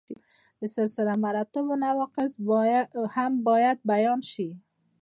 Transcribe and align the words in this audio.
د 0.59 0.61
سلسله 0.75 1.13
مراتبو 1.23 1.73
نواقص 1.83 2.31
هم 3.15 3.31
باید 3.47 3.77
بیان 3.91 4.19
شي. 4.31 4.49